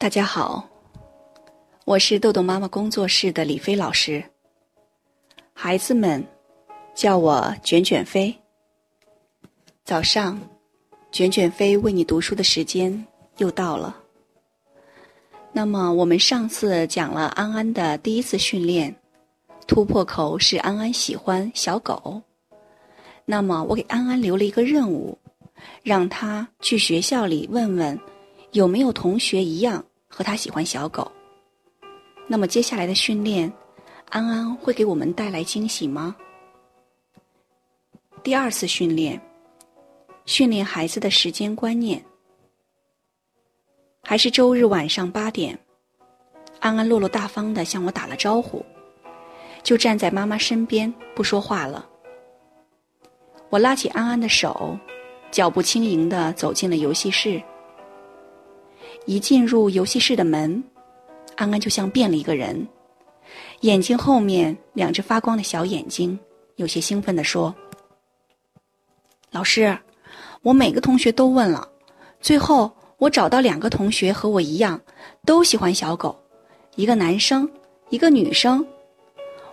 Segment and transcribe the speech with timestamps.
[0.00, 0.66] 大家好，
[1.84, 4.24] 我是豆豆妈妈工作室的李飞老师。
[5.52, 6.26] 孩子们
[6.94, 8.34] 叫我卷卷飞。
[9.84, 10.40] 早上，
[11.12, 13.94] 卷卷飞为你读书的时间又到了。
[15.52, 18.96] 那么，我们上次讲了安安的第一次训练，
[19.66, 22.22] 突破口是安安喜欢小狗。
[23.26, 25.18] 那么，我给安安留了一个任务，
[25.82, 28.00] 让他去学校里问问
[28.52, 29.84] 有没有同学一样。
[30.10, 31.10] 和他喜欢小狗，
[32.26, 33.50] 那么接下来的训练，
[34.10, 36.14] 安安会给我们带来惊喜吗？
[38.22, 39.18] 第二次训练，
[40.26, 42.04] 训练孩子的时间观念，
[44.02, 45.58] 还是周日晚上八点，
[46.58, 48.62] 安安落落大方的向我打了招呼，
[49.62, 51.88] 就站在妈妈身边不说话了。
[53.48, 54.76] 我拉起安安的手，
[55.30, 57.42] 脚步轻盈的走进了游戏室。
[59.06, 60.62] 一进入游戏室的门，
[61.36, 62.66] 安安就像变了一个人，
[63.60, 66.18] 眼睛后面两只发光的小眼睛，
[66.56, 67.54] 有些兴奋地说
[69.32, 69.76] ：“老师，
[70.42, 71.66] 我每个同学都问了，
[72.20, 74.80] 最后我找到两个同学和我一样，
[75.24, 76.16] 都喜欢小狗，
[76.76, 77.48] 一个男生，
[77.88, 78.64] 一个女生。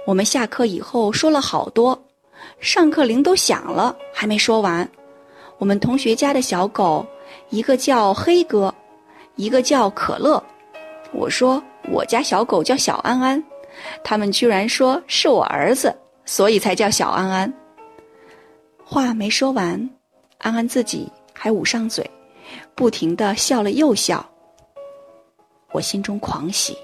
[0.06, 2.00] 我们下课以后说了好多，
[2.60, 4.88] 上课铃都响了还没说完。
[5.58, 7.06] 我们同学家的小狗，
[7.50, 8.74] 一个叫黑哥。”
[9.38, 10.44] 一个叫可乐，
[11.14, 13.42] 我说我家小狗叫小安安，
[14.04, 17.52] 他们居然说是我儿子，所以才叫小安安。
[18.84, 19.90] 话没说完，
[20.40, 22.10] 安安自己还捂上嘴，
[22.74, 24.28] 不停的笑了又笑。
[25.72, 26.76] 我心中狂喜，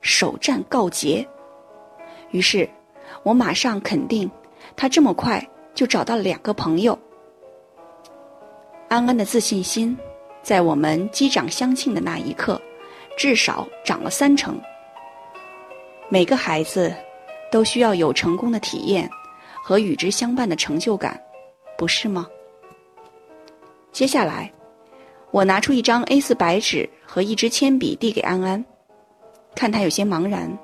[0.00, 1.26] 首战告捷。
[2.30, 2.68] 于是，
[3.24, 4.30] 我马上肯定，
[4.76, 6.96] 他这么快就找到了两个朋友。
[8.88, 9.98] 安安的自信心。
[10.42, 12.60] 在我们击掌相庆的那一刻，
[13.16, 14.60] 至少涨了三成。
[16.08, 16.94] 每个孩子
[17.52, 19.08] 都需要有成功的体验
[19.62, 21.20] 和与之相伴的成就感，
[21.76, 22.26] 不是吗？
[23.92, 24.50] 接下来，
[25.30, 28.64] 我拿出一张 A4 白纸和一支铅笔递给安安，
[29.54, 30.58] 看他有些茫然，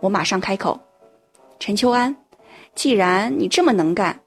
[0.00, 0.78] 我马上开口
[1.58, 2.14] ：“陈秋安，
[2.74, 4.20] 既然你这么能干，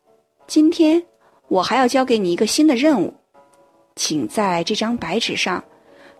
[0.48, 1.02] 今天
[1.48, 3.14] 我还要交给你一个新的任务。”
[3.96, 5.64] 请在这张白纸上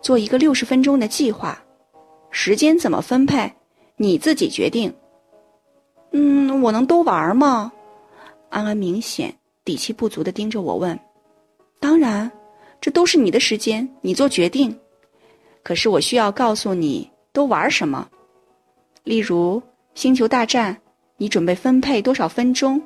[0.00, 1.62] 做一个六十分钟的计划，
[2.30, 3.52] 时间怎么分配，
[3.96, 4.92] 你自己决定。
[6.12, 7.72] 嗯，我能都玩吗？
[8.48, 10.98] 安安明显底气不足的盯着我问。
[11.78, 12.30] 当然，
[12.80, 14.74] 这都是你的时间，你做决定。
[15.62, 18.08] 可是我需要告诉你都玩什么。
[19.04, 19.60] 例如
[19.94, 20.74] 《星球大战》，
[21.16, 22.80] 你准备分配多少分钟？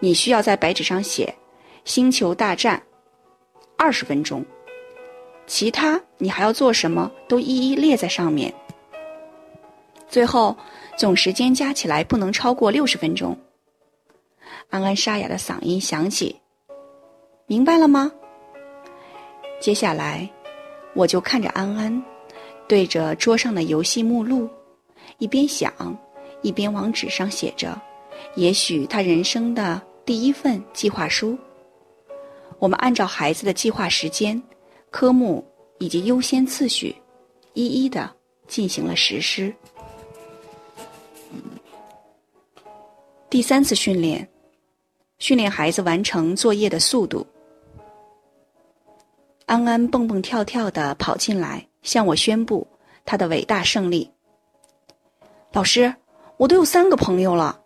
[0.00, 1.32] 你需要在白纸上写
[1.84, 2.82] 《星球大战》。
[3.78, 4.44] 二十分钟，
[5.46, 8.52] 其他你还要做什么，都一一列在上面。
[10.08, 10.56] 最后，
[10.96, 13.38] 总时间加起来不能超过六十分钟。
[14.68, 16.34] 安安沙哑的嗓音响起
[17.46, 18.10] ：“明白了吗？”
[19.60, 20.28] 接下来，
[20.94, 22.04] 我就看着安安，
[22.66, 24.48] 对着桌上的游戏目录，
[25.18, 25.72] 一边想，
[26.42, 27.80] 一边往纸上写着
[28.34, 31.38] ：“也许他人生的第一份计划书。”
[32.58, 34.40] 我们按照孩子的计划时间、
[34.90, 35.46] 科目
[35.78, 36.94] 以及优先次序，
[37.54, 38.10] 一一的
[38.46, 39.54] 进行了实施。
[43.30, 44.28] 第三次训练，
[45.18, 47.26] 训练孩子完成作业的速度。
[49.46, 52.66] 安安蹦蹦跳跳的跑进来，向我宣布
[53.04, 54.10] 他的伟大胜利。
[55.52, 55.94] 老师，
[56.36, 57.60] 我都有三个朋友了。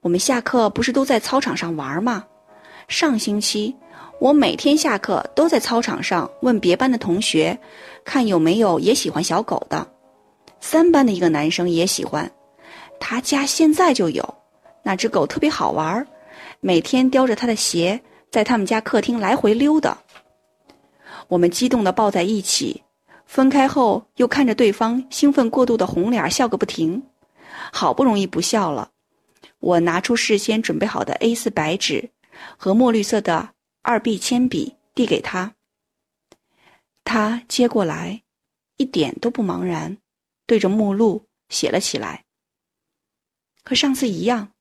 [0.00, 2.26] 我们下课不是都在操场上玩吗？
[2.88, 3.74] 上星期。
[4.22, 7.58] 我每天下课都在操场上问别班的同学，
[8.04, 9.84] 看有没有也喜欢小狗的。
[10.60, 12.30] 三班的一个男生也喜欢，
[13.00, 14.22] 他家现在就有，
[14.84, 16.06] 那只狗特别好玩，
[16.60, 18.00] 每天叼着他的鞋
[18.30, 19.98] 在他们家客厅来回溜达。
[21.26, 22.80] 我们激动地抱在一起，
[23.26, 27.02] 分开后又看着对方兴奋过度的红脸笑个不停。
[27.72, 28.88] 好不容易不笑了，
[29.58, 32.08] 我拿出事先准备好的 A4 白纸
[32.56, 33.48] 和墨绿色的。
[33.82, 35.56] 二 B 铅笔递给他，
[37.02, 38.22] 他接过来，
[38.76, 39.98] 一点都不茫然，
[40.46, 42.24] 对着目录写了起来。
[43.64, 44.52] 和上次一样，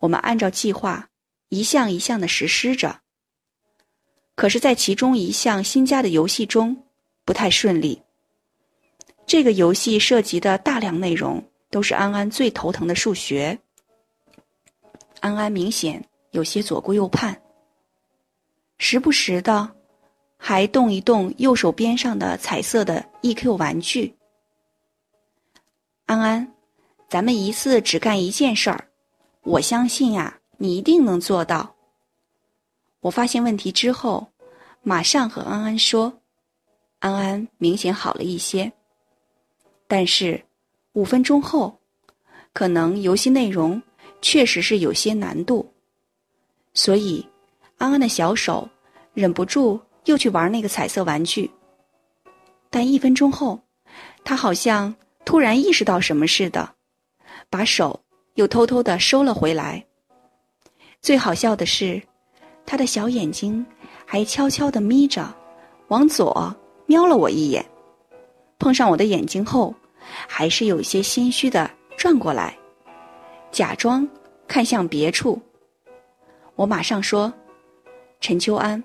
[0.00, 1.10] 我们按照计划
[1.50, 3.02] 一项一项的实施着。
[4.34, 6.84] 可是，在其中一项新加的游戏中，
[7.26, 8.02] 不太顺利。
[9.26, 13.58] 这个游戏涉及的大量内容都是安安最头疼的数学。
[15.20, 17.43] 安安明显有些左顾右盼。
[18.78, 19.70] 时不时的，
[20.36, 24.14] 还动一动右手边上的彩色的 EQ 玩具，
[26.06, 26.54] 安安，
[27.08, 28.88] 咱们一次只干一件事儿，
[29.42, 31.74] 我相信呀，你一定能做到。
[33.00, 34.26] 我发现问题之后，
[34.82, 36.12] 马上和安安说，
[36.98, 38.72] 安安明显好了一些。
[39.86, 40.42] 但是
[40.92, 41.78] 五分钟后，
[42.52, 43.80] 可能游戏内容
[44.20, 45.72] 确实是有些难度，
[46.72, 47.26] 所以
[47.78, 48.68] 安安的小手
[49.12, 51.50] 忍不住又去玩那个彩色玩具。
[52.70, 53.60] 但一分钟后，
[54.24, 54.94] 他好像。
[55.26, 56.74] 突然意识到什么似的，
[57.48, 57.98] 把手
[58.34, 59.82] 又偷偷的收了回来。
[61.00, 62.02] 最好笑的是，
[62.66, 63.64] 他的小眼睛
[64.04, 65.34] 还悄悄的眯着，
[65.88, 66.54] 往左
[66.84, 67.64] 瞄了我一眼，
[68.58, 69.74] 碰上我的眼睛后，
[70.28, 72.54] 还是有些心虚的转过来，
[73.50, 74.06] 假装
[74.46, 75.40] 看向别处。
[76.54, 77.32] 我马上说
[78.26, 78.82] ：“陈秋安，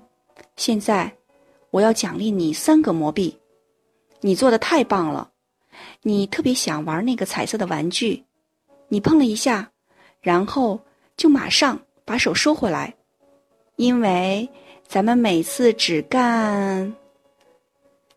[0.57, 1.09] 现在
[1.71, 3.33] 我要奖励你三个魔币，
[4.19, 5.31] 你做的太棒了。”
[6.03, 8.21] 你特别想玩那个彩色的玩具，
[8.89, 9.71] 你碰了一下，
[10.19, 10.77] 然后
[11.15, 12.93] 就马上把手收回来，
[13.77, 14.49] 因为
[14.85, 16.93] 咱们每次只干。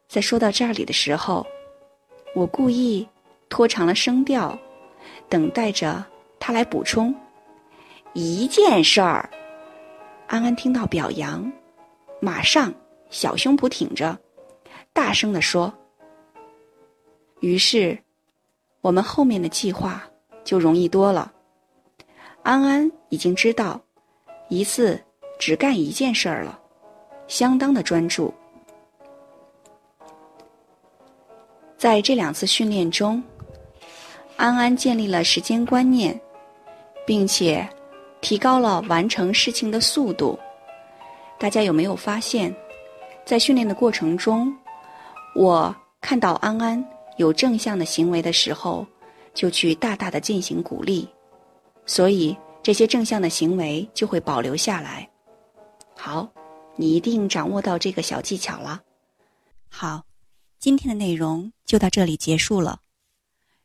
[0.08, 1.46] 在说到这里的时候，
[2.34, 3.08] 我故意
[3.48, 4.58] 拖长了声调，
[5.28, 6.04] 等待着
[6.40, 7.14] 他来补充
[8.12, 9.30] 一件事儿。
[10.32, 11.52] 安安听到表扬，
[12.18, 12.72] 马上
[13.10, 14.18] 小胸脯挺着，
[14.90, 15.70] 大声地说。
[17.40, 17.98] 于是，
[18.80, 20.02] 我们后面的计划
[20.42, 21.30] 就容易多了。
[22.42, 23.78] 安安已经知道，
[24.48, 24.98] 一次
[25.38, 26.58] 只干一件事儿了，
[27.28, 28.32] 相当的专注。
[31.76, 33.22] 在这两次训练中，
[34.38, 36.18] 安安建立了时间观念，
[37.04, 37.68] 并且
[38.22, 40.38] 提高了完成事情的速度。
[41.38, 42.54] 大家有没有发现，
[43.26, 44.50] 在训练的过程中，
[45.34, 46.82] 我看到安安。
[47.18, 48.86] 有正向的行为的时候，
[49.34, 51.06] 就去大大的进行鼓励，
[51.84, 55.06] 所以这些正向的行为就会保留下来。
[55.94, 56.26] 好，
[56.74, 58.80] 你一定掌握到这个小技巧了。
[59.68, 60.04] 好，
[60.58, 62.80] 今天的内容就到这里结束了。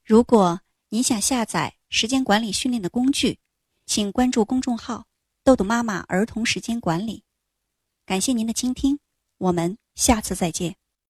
[0.03, 3.39] 如果您想下载时间管理训练的工具，
[3.87, 5.05] 请关注公众号
[5.45, 7.23] “豆豆妈妈儿童时间管理”。
[8.05, 8.99] 感谢您的倾听，
[9.37, 10.75] 我们下次再见。